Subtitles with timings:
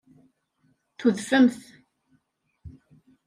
[0.97, 1.59] Tudfemt.